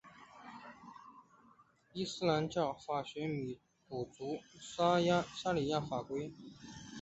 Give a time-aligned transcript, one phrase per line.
[1.93, 6.33] 伊斯兰教法学补足沙里亚法规。